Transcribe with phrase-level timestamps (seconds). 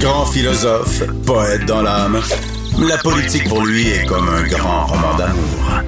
[0.00, 2.20] Grand philosophe, poète dans l'âme,
[2.78, 5.82] la politique pour lui est comme un grand roman d'amour.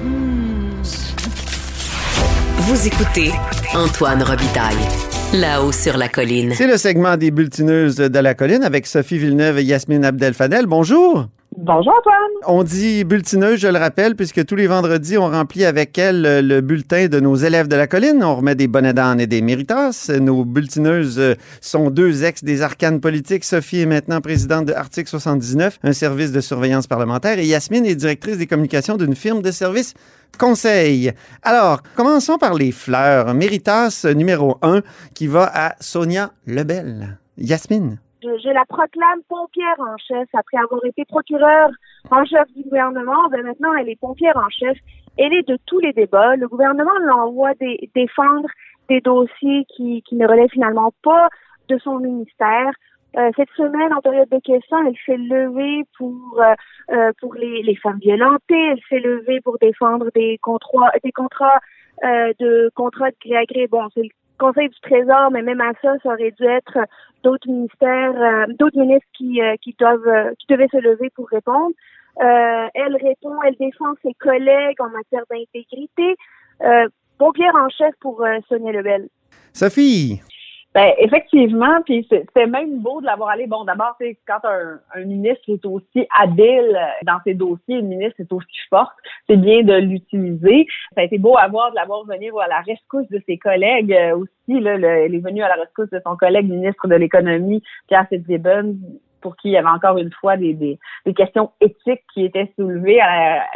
[2.57, 3.31] Vous écoutez
[3.73, 4.75] Antoine Robitaille,
[5.33, 6.53] là-haut sur la colline.
[6.55, 10.65] C'est le segment des bulletineuses de la colline avec Sophie Villeneuve et Yasmine Abdel-Fadel.
[10.67, 11.27] Bonjour.
[11.57, 12.15] Bonjour Antoine.
[12.47, 16.61] On dit bulletineuses, je le rappelle, puisque tous les vendredis, on remplit avec elle le
[16.61, 18.23] bulletin de nos élèves de la colline.
[18.23, 20.11] On remet des bonnets d'âne et des méritas.
[20.21, 23.43] Nos bulletineuses sont deux ex des arcanes politiques.
[23.43, 27.95] Sophie est maintenant présidente de Article 79, un service de surveillance parlementaire, et Yasmine est
[27.95, 29.95] directrice des communications d'une firme de services
[30.37, 31.11] conseil.
[31.41, 33.33] Alors, commençons par les fleurs.
[33.33, 34.81] Méritas numéro 1
[35.13, 37.17] qui va à Sonia Lebel.
[37.37, 37.99] Yasmine.
[38.21, 41.69] Je, la proclame pompière en chef après avoir été procureure
[42.11, 43.29] en chef du gouvernement.
[43.29, 44.77] Ben maintenant, elle est pompière en chef.
[45.17, 46.35] Elle est de tous les débats.
[46.35, 47.53] Le gouvernement l'envoie
[47.95, 48.49] défendre
[48.89, 51.29] des dossiers qui, ne relèvent finalement pas
[51.69, 52.71] de son ministère.
[53.17, 56.53] Euh, cette semaine, en période de questions, elle s'est levée pour euh,
[56.91, 58.71] euh, pour les, femmes violentées.
[58.71, 61.59] Elle s'est levée pour défendre des contrats des contrats
[62.01, 63.67] de contrats de gré à gré.
[63.67, 64.09] Bon, c'est le
[64.39, 66.79] Conseil du Trésor, mais même à ça, ça aurait dû être
[67.23, 71.75] d'autres ministères, d'autres ministres qui qui doivent qui devaient se lever pour répondre.
[72.17, 76.15] elle répond, elle défend ses collègues en matière d'intégrité.
[77.17, 79.09] pompière en chef pour Sonia Lebel.
[79.53, 80.21] Sophie.
[80.75, 83.47] Ben, effectivement, puis c'est même beau de l'avoir allé.
[83.47, 88.19] Bon, d'abord, c'est quand un, un, ministre est aussi habile dans ses dossiers, le ministre
[88.19, 88.93] est aussi forte,
[89.27, 90.67] c'est bien de l'utiliser.
[90.93, 93.93] Ça a été beau à voir de l'avoir venir à la rescousse de ses collègues
[93.93, 94.59] euh, aussi.
[94.59, 98.75] Là, elle est venue à la rescousse de son collègue ministre de l'économie, Pierre Fitzgibbon,
[99.21, 102.51] pour qui il y avait encore une fois des, des, des questions éthiques qui étaient
[102.57, 102.99] soulevées.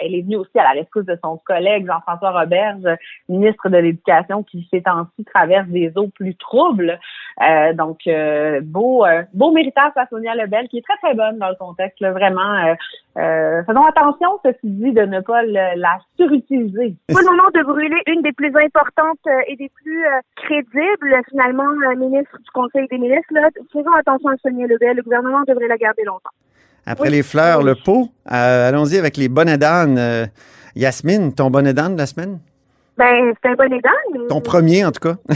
[0.01, 2.83] Elle, est venue aussi à la rescousse de son collègue Jean-François Roberge,
[3.29, 6.99] ministre de l'Éducation, qui ces temps-ci traverse des eaux plus troubles.
[7.41, 11.37] Euh, donc, euh, beau euh, beau méritage à Sonia Lebel, qui est très, très bonne
[11.39, 11.99] dans le contexte.
[11.99, 12.75] Là, vraiment,
[13.17, 16.95] euh, faisons attention, ceci dit, de ne pas la surutiliser.
[17.07, 22.37] Pas le moment de brûler une des plus importantes et des plus crédibles, finalement, ministre
[22.37, 23.33] du Conseil des ministres.
[23.33, 23.49] Là.
[23.71, 24.97] Faisons attention à Sonia Lebel.
[24.97, 26.31] Le gouvernement devrait la garder longtemps.
[26.85, 29.97] Après les fleurs, le pot, euh, allons-y avec les bonnets d'âne.
[29.97, 30.25] Euh,
[30.75, 32.39] Yasmine, ton bonnet d'âne de la semaine?
[32.97, 34.27] Ben, c'est un bonnet d'âne.
[34.27, 35.15] Ton premier, en tout cas.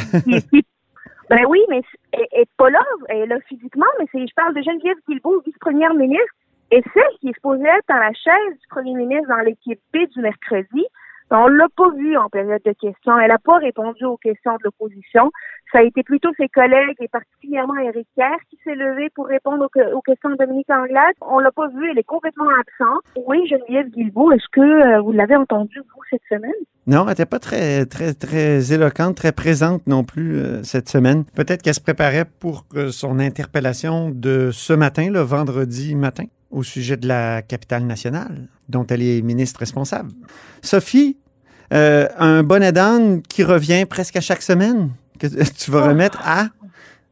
[1.29, 4.61] ben oui, mais elle n'est pas là, elle est là physiquement, mais je parle de
[4.61, 6.33] Geneviève Guilbeault, vice-première ministre,
[6.71, 9.99] et celle qui est supposée être dans la chaise du premier ministre dans l'équipe B
[10.13, 10.85] du mercredi.
[11.29, 13.19] On l'a pas vue en période de questions.
[13.19, 15.29] Elle n'a pas répondu aux questions de l'opposition.
[15.73, 19.67] Ça a été plutôt ses collègues et particulièrement Éric Kerr qui s'est levé pour répondre
[19.93, 21.15] aux, questions de Dominique Anglade.
[21.21, 23.03] On l'a pas vue, elle est complètement absente.
[23.27, 26.51] Oui, Geneviève Guilbeault, est-ce que euh, vous l'avez entendue, vous, cette semaine?
[26.85, 31.25] Non, elle n'était pas très, très, très éloquente, très présente non plus euh, cette semaine.
[31.35, 36.63] Peut-être qu'elle se préparait pour euh, son interpellation de ce matin, le vendredi matin, au
[36.63, 40.11] sujet de la capitale nationale, dont elle est ministre responsable.
[40.61, 41.17] Sophie,
[41.71, 46.49] un bonnet d'âne qui revient presque à chaque semaine que tu vas remettre à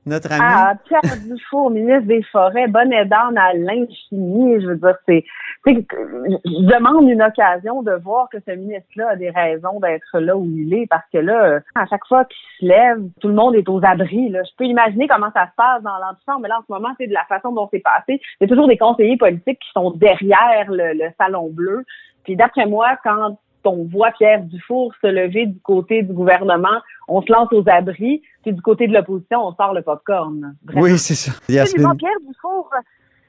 [0.05, 0.41] notre ami?
[0.43, 4.61] Ah, Pierre Dufour, ministre des Forêts, bonnet d'âne à l'infini.
[4.61, 5.23] Je veux dire, c'est.
[5.65, 10.45] Je demande une occasion de voir que ce ministre-là a des raisons d'être là où
[10.45, 13.67] il est, parce que là, à chaque fois qu'il se lève, tout le monde est
[13.67, 14.29] aux abris.
[14.29, 14.43] Là.
[14.43, 17.07] Je peux imaginer comment ça se passe dans l'antichambre, mais là, en ce moment, c'est
[17.07, 18.21] de la façon dont c'est passé.
[18.39, 21.83] Il y a toujours des conseillers politiques qui sont derrière le, le salon bleu.
[22.23, 27.21] Puis d'après moi, quand on voit Pierre Dufour se lever du côté du gouvernement, on
[27.21, 30.55] se lance aux abris, puis du côté de l'opposition, on sort le popcorn.
[30.75, 31.31] Oui, c'est ça.
[31.47, 32.69] Pierre Dufour,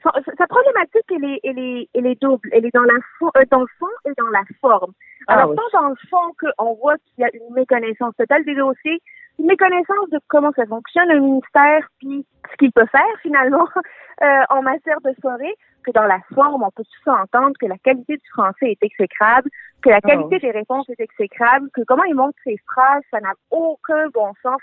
[0.03, 2.49] sa problématique, elle est, elle est, elle est double.
[2.51, 4.93] Elle est dans, la euh, dans le fond et dans la forme.
[5.27, 8.55] Ah Alors, tant dans le fond qu'on voit qu'il y a une méconnaissance totale des
[8.55, 9.01] dossiers,
[9.39, 13.67] méconnaissance de comment ça fonctionne un ministère, puis ce qu'il peut faire finalement
[14.23, 15.55] euh, en matière de forêt,
[15.85, 19.49] que dans la forme, on peut tout entendre que la qualité du français est exécrable,
[19.81, 23.19] que la ah qualité des réponses est exécrable, que comment il montre ses phrases, ça
[23.19, 24.59] n'a aucun bon sens.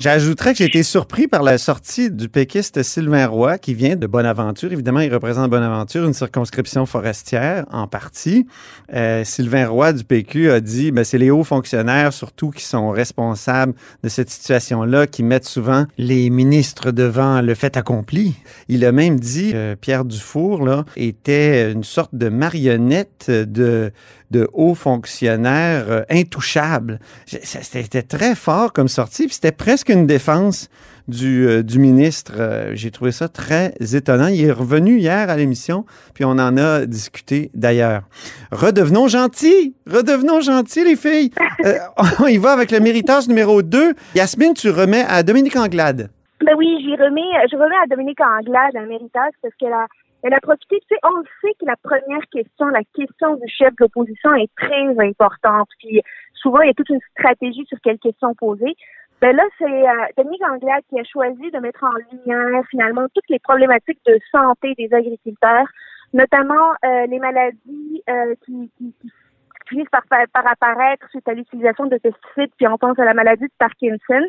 [0.00, 4.06] J'ajouterais que j'ai été surpris par la sortie du péquiste Sylvain Roy, qui vient de
[4.06, 4.72] Bonaventure.
[4.72, 8.46] Évidemment, il représente Bonaventure, une circonscription forestière en partie.
[8.92, 12.90] Euh, Sylvain Roy du PQ a dit ben, c'est les hauts fonctionnaires surtout qui sont
[12.90, 18.34] responsables de cette situation-là, qui mettent souvent les ministres devant le fait accompli.
[18.68, 23.92] Il a même dit que Pierre Dufour là, était une sorte de marionnette de
[24.34, 26.98] de hauts fonctionnaires euh, intouchables.
[27.26, 30.68] C'était très fort comme sortie, puis c'était presque une défense
[31.06, 32.32] du, euh, ministre.
[32.38, 34.26] Euh, j'ai trouvé ça très étonnant.
[34.26, 35.84] Il est revenu hier à l'émission,
[36.14, 38.02] puis on en a discuté d'ailleurs.
[38.50, 39.76] Redevenons gentils!
[39.86, 41.30] Redevenons gentils, les filles!
[42.20, 43.94] on y va avec le méritage numéro 2.
[44.16, 46.10] Yasmine, tu remets à Dominique Anglade.
[46.44, 49.86] Ben oui, j'y remets, je remets à Dominique Anglade un méritage parce qu'elle a,
[50.24, 50.80] elle a profité.
[50.80, 54.50] Tu sais, on sait que la première question, la question du chef de l'opposition est
[54.56, 55.68] très importante.
[55.78, 56.00] Puis
[56.32, 58.74] souvent, il y a toute une stratégie sur quelle question poser.
[59.20, 60.42] Ben là, c'est euh, Dominique
[60.88, 65.66] qui a choisi de mettre en lumière finalement toutes les problématiques de santé des agriculteurs,
[66.12, 69.10] notamment euh, les maladies euh, qui, qui, qui,
[69.68, 73.44] finissent par, par apparaître suite à l'utilisation de pesticides, puis on pense à la maladie
[73.44, 74.26] de Parkinson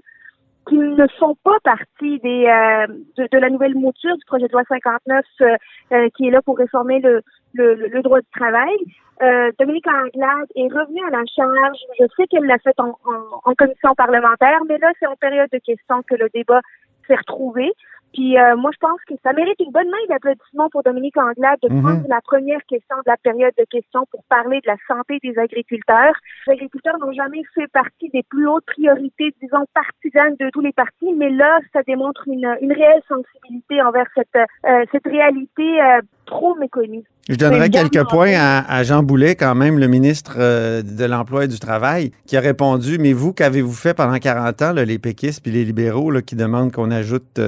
[0.68, 4.64] qui ne font pas partie des euh, de, la nouvelle mouture du projet de loi
[4.68, 5.56] 59 euh,
[5.92, 7.22] euh, qui est là pour réformer le,
[7.54, 8.76] le, le droit du travail.
[9.22, 11.78] Euh, Dominique Anglade est revenue à la charge.
[12.00, 15.50] Je sais qu'elle l'a fait en, en, en, commission parlementaire, mais là, c'est en période
[15.54, 16.60] de questions que le débat
[17.08, 17.72] s'est retrouvé.
[18.16, 21.60] Puis euh, moi, je pense que ça mérite une bonne main d'applaudissement pour Dominique Anglade
[21.62, 21.82] de mhm.
[21.82, 25.38] prendre la première question de la période de questions pour parler de la santé des
[25.38, 26.16] agriculteurs.
[26.48, 30.72] Les agriculteurs n'ont jamais fait partie des plus hautes priorités, disons, partisanes de tous les
[30.72, 34.36] partis, mais là, ça démontre une, une réelle sensibilité envers cette,
[34.66, 37.04] euh, cette réalité euh, trop méconnue.
[37.30, 40.38] Je donnerais quelques points à, Jean Boulet, quand même, le ministre
[40.82, 44.74] de l'Emploi et du Travail, qui a répondu, mais vous, qu'avez-vous fait pendant 40 ans,
[44.74, 47.40] là, les péquistes puis les libéraux là, qui demandent qu'on ajoute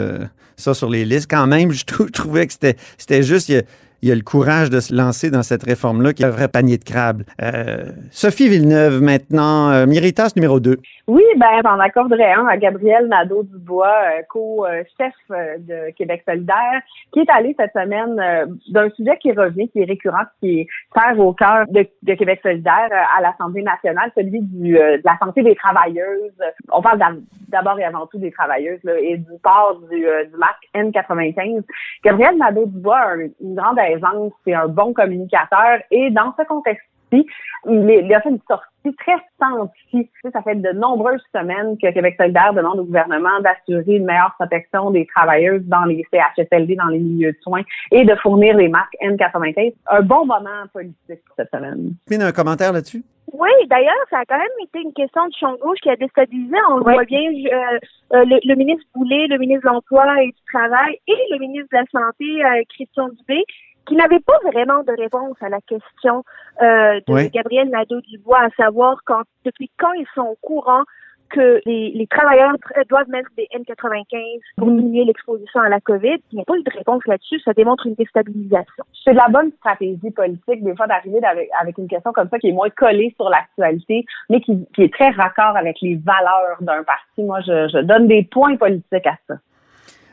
[0.58, 1.30] ça sur les listes.
[1.30, 3.62] Quand même, je, trouvais que c'était juste, il y, a,
[4.04, 7.24] le courage de se lancer dans cette réforme-là qui est un vrai panier de crabes.
[7.42, 10.78] Euh, Sophie Villeneuve, maintenant, euh, Miritas numéro 2.
[11.10, 16.82] Oui, ben j'en accorderais un à Gabriel Nadeau-Dubois, euh, co-chef euh, de Québec solidaire,
[17.14, 20.68] qui est allé cette semaine euh, d'un sujet qui revient, qui est récurrent, qui est
[20.94, 25.56] cher au cœur de, Québec solidaire à l'Assemblée nationale, celui du, de la santé des
[25.56, 26.34] travailleuses.
[26.74, 27.00] On parle
[27.48, 31.64] d'abord et avant tout des travailleuses et du port du, du masque N95.
[32.04, 37.26] Gabriel Nadeau-Dubois a une grande aisance, c'est un bon communicateur et dans ce contexte il,
[37.66, 40.10] il, a fait une sortie très sentie.
[40.32, 44.92] Ça fait de nombreuses semaines que Québec solidaire demande au gouvernement d'assurer une meilleure protection
[44.92, 48.96] des travailleuses dans les CHSLD, dans les milieux de soins et de fournir les marques
[49.02, 49.74] N95.
[49.90, 51.94] Un bon moment politique cette semaine.
[52.08, 53.04] Pine, un commentaire là-dessus?
[53.34, 56.56] Oui, d'ailleurs, ça a quand même été une question de champ gauche qui a déstabilisé.
[56.70, 57.78] On le voit bien, euh,
[58.14, 61.78] euh, le, ministre Boulay, le ministre de l'Emploi et du Travail et le ministre de
[61.78, 63.44] la Santé, euh, Christian Dubé,
[63.88, 66.24] qui n'avait pas vraiment de réponse à la question
[66.62, 70.84] euh, de Gabriel Nadeau-Dubois, à savoir quand, depuis quand ils sont au courant
[71.30, 72.56] que les, les, travailleurs
[72.90, 76.18] doivent mettre des N95 pour diminuer l'exposition à la COVID.
[76.32, 77.40] Il n'y a pas eu de réponse là-dessus.
[77.42, 78.86] Ça démontre une déstabilisation.
[79.04, 82.40] C'est de la bonne stratégie politique, des fois, d'arriver avec, avec, une question comme ça
[82.40, 86.62] qui est moins collée sur l'actualité, mais qui, qui, est très raccord avec les valeurs
[86.62, 87.24] d'un parti.
[87.24, 89.36] Moi, je, je donne des points politiques à ça.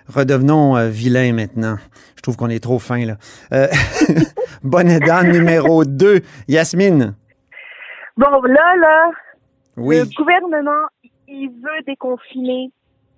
[0.09, 1.77] Redevenons euh, vilains maintenant.
[2.17, 3.17] Je trouve qu'on est trop fin, là.
[3.53, 3.69] Euh,
[4.63, 4.99] bonne
[5.33, 7.15] numéro 2, Yasmine.
[8.17, 9.11] Bon, là, là,
[9.77, 10.87] le gouvernement,
[11.27, 12.71] il veut déconfiner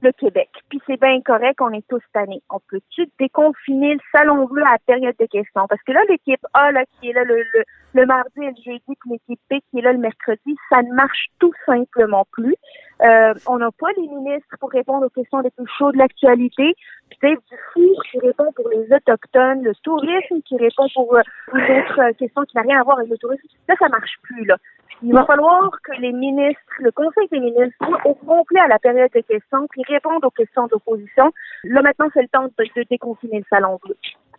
[0.02, 0.48] le Québec.
[0.68, 2.42] Puis c'est bien correct, on est tous tannés.
[2.50, 5.66] On peut-tu déconfiner le salon bleu à la période de questions?
[5.68, 8.62] Parce que là, l'équipe A, là, qui est là le, le, le mardi et le
[8.64, 12.54] jeudi, puis l'équipe B qui est là le mercredi, ça ne marche tout simplement plus.
[13.02, 16.74] Euh, on n'a pas les ministres pour répondre aux questions les plus chaudes de l'actualité.
[17.10, 21.22] Puis Dave Dufour qui répond pour les Autochtones, le tourisme qui répond pour, euh,
[21.52, 23.46] d'autres questions qui n'ont rien à voir avec le tourisme.
[23.68, 24.56] Là, ça marche plus, là.
[25.02, 27.76] Il va falloir que les ministres, le Conseil des ministres,
[28.06, 31.30] au complet à la période de questions, puis répondent aux questions d'opposition.
[31.64, 33.96] Là, maintenant, c'est le temps de, déconfiner le salon bleu.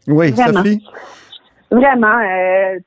[0.08, 0.64] Oui, Vraiment.
[0.64, 0.84] Sophie?
[1.70, 2.18] Vraiment.
[2.18, 2.80] Euh,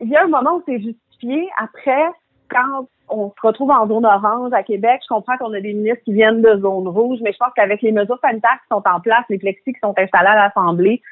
[0.00, 1.50] il y a un moment où c'est justifié.
[1.58, 2.06] Après,
[2.48, 6.02] quand on se retrouve en zone orange à Québec, je comprends qu'on a des ministres
[6.04, 9.00] qui viennent de zone rouge, mais je pense qu'avec les mesures sanitaires qui sont en
[9.00, 11.02] place, les plexis qui sont installés à l'Assemblée,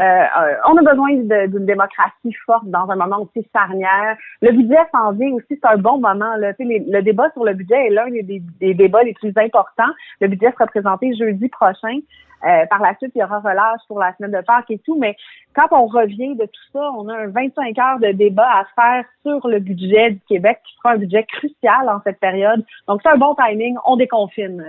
[0.00, 1.14] euh, euh, on a besoin
[1.46, 4.16] d'une démocratie forte dans un moment aussi charnière.
[4.42, 6.34] Le budget s'en vient aussi, c'est un bon moment.
[6.36, 6.52] Là.
[6.58, 8.42] le débat sur le budget est l'un des,
[8.74, 9.92] débats les plus importants.
[10.20, 11.98] Le budget sera présenté jeudi prochain.
[12.44, 14.98] Euh, par la suite, il y aura relâche pour la semaine de Pâques et tout,
[14.98, 15.16] mais
[15.54, 19.04] quand on revient de tout ça, on a un 25 heures de débat à faire
[19.22, 22.62] sur le budget du Québec, qui sera un budget crucial en cette période.
[22.86, 23.76] Donc, c'est un bon timing.
[23.86, 24.62] On déconfine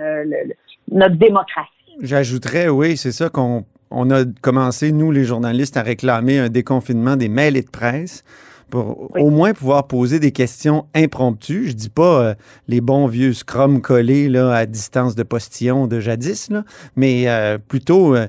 [0.90, 1.68] notre démocratie.
[2.00, 7.16] J'ajouterais, oui, c'est ça qu'on on a commencé, nous, les journalistes, à réclamer un déconfinement
[7.16, 8.24] des mails et de presse
[8.70, 11.68] pour au moins pouvoir poser des questions impromptues.
[11.68, 12.34] Je dis pas euh,
[12.68, 16.64] les bons vieux scrum collés là, à distance de postillon de jadis, là,
[16.96, 18.26] mais euh, plutôt euh,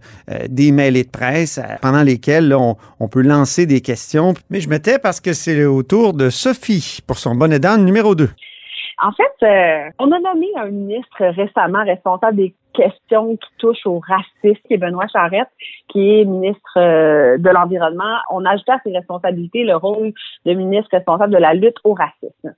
[0.48, 4.36] des mails et de presse pendant lesquels on, on, peut lancer des questions.
[4.50, 8.14] Mais je mettais parce que c'est au tour de Sophie pour son bonnet d'âne numéro
[8.14, 8.30] 2.
[9.00, 14.62] En fait, on a nommé un ministre récemment responsable des question qui touche au racisme,
[14.68, 15.50] qui est Benoît Charette,
[15.90, 18.18] qui est ministre euh, de l'Environnement.
[18.30, 20.14] On a ajouté à ses responsabilités le rôle
[20.46, 22.54] de ministre responsable de la lutte au racisme.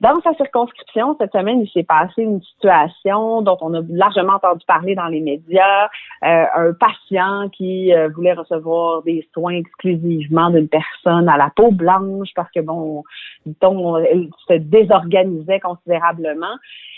[0.00, 4.64] Dans sa circonscription, cette semaine, il s'est passé une situation dont on a largement entendu
[4.66, 5.88] parler dans les médias.
[6.24, 11.70] Euh, un patient qui euh, voulait recevoir des soins exclusivement d'une personne à la peau
[11.70, 13.04] blanche parce que, bon,
[13.46, 16.56] dit-on, elle se désorganisait considérablement.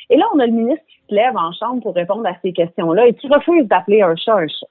[0.08, 2.52] Et là, on a le ministre qui se lève en chambre pour répondre à ces
[2.52, 4.66] questions-là et qui refuse d'appeler un chat un chat.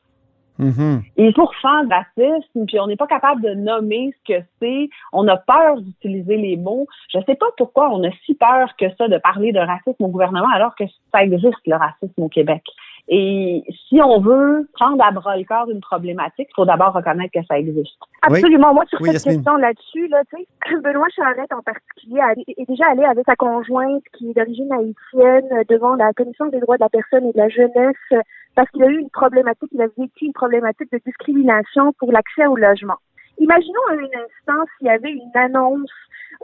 [0.58, 1.04] Mhm.
[1.18, 4.90] Et pour faire de racisme, puis on n'est pas capable de nommer ce que c'est,
[5.12, 6.88] on a peur d'utiliser les mots.
[7.12, 10.04] Je ne sais pas pourquoi on a si peur que ça de parler de racisme
[10.04, 12.64] au gouvernement alors que ça existe le racisme au Québec.
[13.08, 17.32] Et si on veut prendre à bras le corps une problématique, il faut d'abord reconnaître
[17.34, 17.94] que ça existe.
[18.24, 18.74] Absolument.
[18.74, 19.36] Moi, sur Oui, cette Yasmine.
[19.36, 24.04] question là-dessus, là, tu sais, Benoît Charette en particulier est déjà allé avec sa conjointe
[24.18, 27.50] qui est d'origine haïtienne devant la Commission des droits de la personne et de la
[27.50, 28.24] jeunesse
[28.56, 32.48] parce qu'il a eu une problématique, il a vécu une problématique de discrimination pour l'accès
[32.48, 32.96] au logement.
[33.38, 35.92] Imaginons à un instant s'il y avait une annonce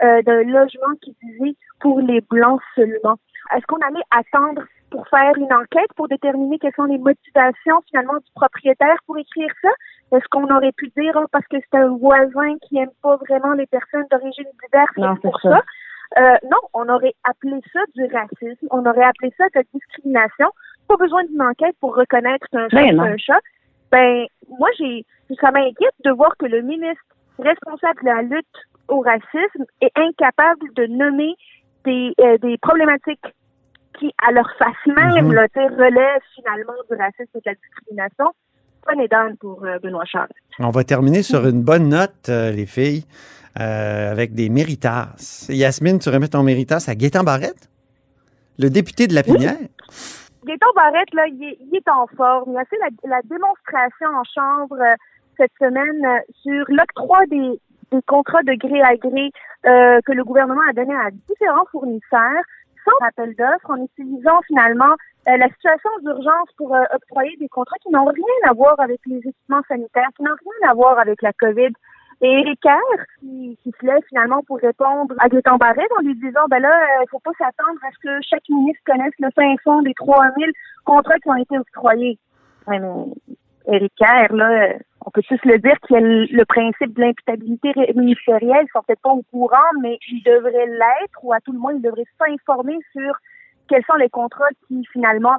[0.03, 3.18] euh, d'un logement qui disait pour les blancs seulement.
[3.56, 8.17] Est-ce qu'on allait attendre pour faire une enquête pour déterminer quelles sont les motivations finalement
[8.17, 9.69] du propriétaire pour écrire ça?
[10.12, 13.53] Est-ce qu'on aurait pu dire oh, parce que c'est un voisin qui aime pas vraiment
[13.53, 15.50] les personnes d'origine diverse Non, pour ça.
[15.50, 15.62] ça?
[16.19, 20.48] Euh, non, on aurait appelé ça du racisme, on aurait appelé ça de la discrimination.
[20.88, 23.39] Pas besoin d'une enquête pour reconnaître qu'un chat, c'est un chat.
[23.91, 24.25] Ben,
[24.60, 25.05] moi, j'ai,
[25.39, 27.01] ça m'inquiète de voir que le ministre
[27.39, 28.57] responsable de la lutte
[28.89, 31.33] au racisme est incapable de nommer
[31.86, 33.25] des, euh, des problématiques
[34.00, 35.33] qui, à leur face même, Mhm.
[35.33, 38.25] là, relèvent finalement du racisme et de la discrimination.
[38.98, 40.27] Les donne pour euh, Benoît Charles.
[40.60, 43.05] On va terminer sur une bonne note, euh, les filles,
[43.60, 45.13] euh, avec des méritas.
[45.50, 47.69] Yasmine, tu remets ton méritas à Gaétan Barrette,
[48.57, 49.55] le député de la Pinière?
[50.45, 52.51] Gaëtan Barrette, là, il est, il est en forme.
[52.53, 54.95] Il a fait la, la démonstration en chambre euh,
[55.38, 57.60] cette semaine euh, sur l'octroi des,
[57.91, 59.29] des contrats de gré à gré
[59.67, 62.43] euh, que le gouvernement a donné à différents fournisseurs
[62.85, 64.95] sans appel d'offres en utilisant finalement
[65.27, 69.00] euh, la situation d'urgence pour euh, octroyer des contrats qui n'ont rien à voir avec
[69.05, 71.71] les équipements sanitaires, qui n'ont rien à voir avec la COVID.
[72.23, 76.15] Et Éric Kerr, qui, qui se lève finalement pour répondre à Gaétan Barrette en lui
[76.15, 76.71] disant, ben là,
[77.01, 80.51] il faut pas s'attendre à ce que chaque ministre connaisse le fin fond des 3000
[80.85, 82.19] contrats qui ont été octroyés.
[82.67, 84.73] Ouais, mais Éric Kerr, là, euh,
[85.05, 88.65] on peut tous le dire qu'il y a le, principe de l'imputabilité ministérielle.
[88.65, 91.74] Ils sont peut-être pas au courant, mais ils devraient l'être, ou à tout le moins,
[91.74, 93.13] ils devraient s'informer sur
[93.67, 95.38] quels sont les contrats qui, finalement,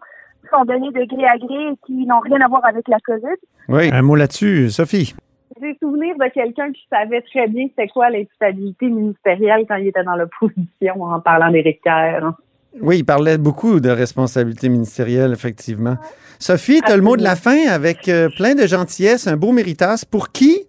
[0.50, 3.37] sont donnés de gré à gré et qui n'ont rien à voir avec la COVID.
[3.69, 5.14] Oui, un mot là-dessus, Sophie.
[5.61, 10.02] J'ai souvenir de quelqu'un qui savait très bien c'était quoi l'imputabilité ministérielle quand il était
[10.02, 12.33] dans l'opposition en parlant d'Éric Kerr.
[12.81, 15.97] Oui, il parlait beaucoup de responsabilité ministérielle, effectivement.
[16.42, 19.52] Sophie, tu as le mot de la fin avec euh, plein de gentillesse, un beau
[19.52, 20.02] méritas.
[20.11, 20.66] Pour qui?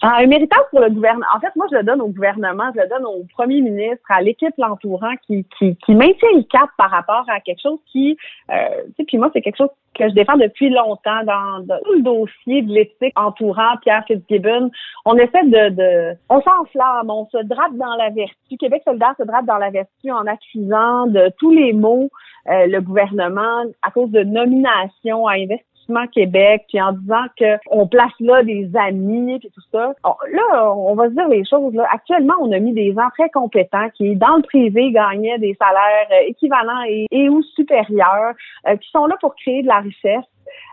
[0.00, 1.26] Ah, un méritage pour le gouvernement.
[1.34, 4.22] En fait, moi, je le donne au gouvernement, je le donne au premier ministre, à
[4.22, 8.16] l'équipe l'entourant qui, qui, qui maintient le cap par rapport à quelque chose qui,
[8.50, 8.54] euh,
[8.86, 11.94] tu sais, puis moi, c'est quelque chose que je défends depuis longtemps dans, dans tout
[11.94, 14.70] le dossier de l'éthique entourant Pierre Fitzgibbon.
[15.04, 18.56] On essaie de, de on s'enflamme, on se drape dans la vertu.
[18.56, 22.08] Québec solidaire se drape dans la vertu en accusant de tous les mots
[22.48, 25.67] euh, le gouvernement à cause de nominations à investissement
[26.12, 29.92] Québec, puis en disant que on place là des amis puis tout ça.
[30.04, 31.74] On- là, on va se dire les choses.
[31.74, 31.86] Là.
[31.92, 36.08] Actuellement, on a mis des gens très compétents qui, dans le privé, gagnaient des salaires
[36.12, 38.34] euh, équivalents et, ou supérieurs,
[38.66, 40.24] euh, qui sont là pour créer de la richesse.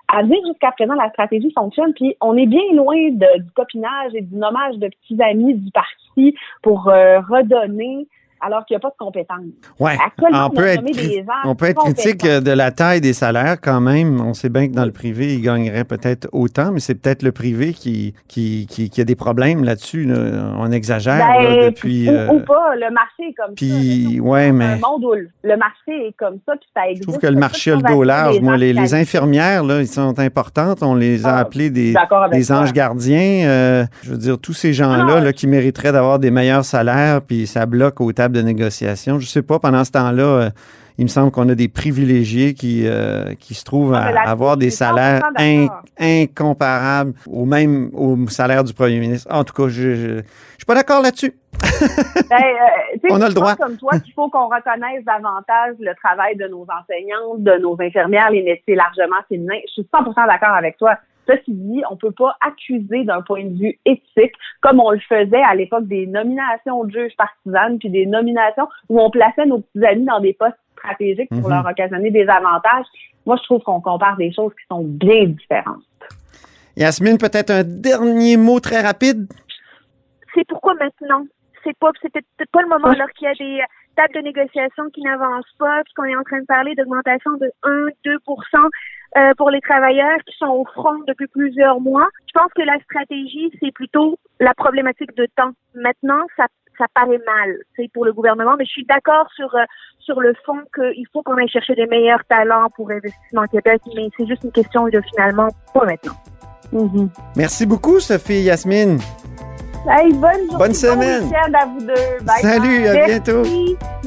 [0.08, 4.22] À dire jusqu'à présent, la stratégie fonctionne, puis on est bien loin du copinage et
[4.22, 8.08] du nommage de petits amis du parti pour euh, redonner
[8.46, 9.40] alors qu'il n'y a pas de compétences.
[9.80, 9.98] Ouais.
[10.34, 13.82] On, peut être, des on peut être critique euh, de la taille des salaires quand
[13.82, 14.22] même.
[14.22, 17.32] On sait bien que dans le privé, ils gagneraient peut-être autant, mais c'est peut-être le
[17.32, 20.06] privé qui, qui, qui, qui a des problèmes là-dessus.
[20.06, 20.54] là.
[20.58, 22.10] On exagère Ben, là, depuis.
[22.10, 24.22] ou, euh, ou pas, le marché est comme puis, ça.
[24.24, 27.08] ouais, mais Un monde où le marché est comme ça, puis ça je existe.
[27.08, 28.40] trouve que le marché a le dos large.
[28.42, 30.84] Moi, les, infirmières, là, ils sont importantes.
[30.84, 31.94] On les a Ah, appelées des,
[32.32, 33.48] des anges gardiens.
[33.48, 37.22] Euh, je veux dire, tous ces gens-là Ah, là, qui mériteraient d'avoir des meilleurs salaires,
[37.22, 39.20] puis ça bloque aux tables de négociation.
[39.20, 40.50] Je sais pas, pendant ce temps-là, euh,
[40.98, 44.70] il me semble qu'on a des privilégiés qui, euh, qui se trouvent à avoir des
[44.70, 45.68] je suis 100% salaires in-
[46.00, 49.28] incomparables au même au salaire du premier ministre.
[49.34, 51.34] En tout cas, je je suis pas d'accord là-dessus.
[52.30, 53.56] Ben, euh, On a le droit.
[53.56, 58.30] comme toi qu'il faut qu'on reconnaisse davantage le travail de nos enseignantes, de nos infirmières,
[58.32, 59.60] les métiers largement féminins.
[59.68, 60.96] Je suis 100% d'accord avec toi.
[61.28, 65.42] Ceci dit, on peut pas accuser d'un point de vue éthique, comme on le faisait
[65.42, 69.86] à l'époque des nominations de juges partisanes, puis des nominations où on plaçait nos petits
[69.86, 71.56] amis dans des postes stratégiques pour Mhm.
[71.56, 72.86] leur occasionner des avantages.
[73.26, 75.84] Moi, je trouve qu'on compare des choses qui sont bien différentes.
[76.78, 79.28] Yasmine, peut-être un dernier mot très rapide?
[80.34, 81.26] c'est pourquoi maintenant?
[81.64, 83.64] C'est pas, c'est peut-être pas le moment alors qu'il y a des,
[83.96, 87.52] table de négociation qui n'avance pas, puis qu'on est en train de parler d'augmentation de
[87.64, 88.70] 1-2
[89.18, 92.08] euh, pour les travailleurs qui sont au front depuis plusieurs mois.
[92.28, 95.52] Je pense que la stratégie, c'est plutôt la problématique de temps.
[95.74, 96.46] Maintenant, ça
[96.78, 99.64] ça paraît mal, c'est pour le gouvernement, mais je suis d'accord sur euh,
[100.00, 104.10] sur le fond qu'il faut qu'on aille chercher des meilleurs talents pour Investissement Québec, mais
[104.18, 106.16] c'est juste une question de finalement pas maintenant.
[106.74, 107.10] Mm-hmm.
[107.36, 109.00] Merci beaucoup, Sophie Yasmine.
[109.88, 111.32] Hey, bonne, bonne semaine.
[111.34, 112.26] à vous deux.
[112.42, 113.44] Salut, à bientôt.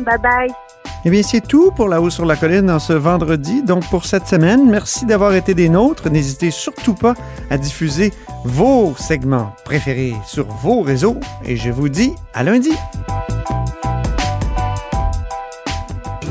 [0.05, 0.68] Bye bye.
[1.05, 3.63] Eh bien, c'est tout pour La Haut sur la Colline en ce vendredi.
[3.63, 6.11] Donc, pour cette semaine, merci d'avoir été des nôtres.
[6.11, 7.15] N'hésitez surtout pas
[7.51, 8.13] à diffuser
[8.45, 11.19] vos segments préférés sur vos réseaux.
[11.45, 12.73] Et je vous dis à lundi.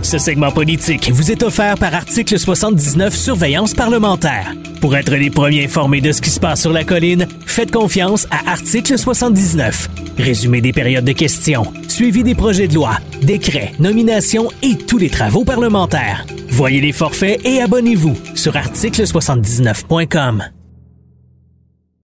[0.07, 4.53] Ce segment politique vous est offert par Article 79 Surveillance parlementaire.
[4.79, 8.25] Pour être les premiers informés de ce qui se passe sur la colline, faites confiance
[8.31, 9.89] à Article 79.
[10.17, 15.09] Résumé des périodes de questions, suivi des projets de loi, décrets, nominations et tous les
[15.09, 16.27] travaux parlementaires.
[16.47, 20.56] Voyez les forfaits et abonnez-vous sur article79.com.